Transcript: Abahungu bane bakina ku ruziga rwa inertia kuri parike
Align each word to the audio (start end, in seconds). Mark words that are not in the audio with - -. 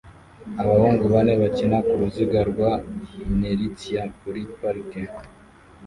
Abahungu 0.61 1.03
bane 1.13 1.33
bakina 1.41 1.77
ku 1.87 1.93
ruziga 1.99 2.39
rwa 2.51 2.71
inertia 3.31 4.03
kuri 4.19 4.41
parike 4.57 5.01